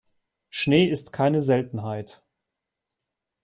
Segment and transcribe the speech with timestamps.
[0.49, 2.23] Schnee ist keine Seltenheit.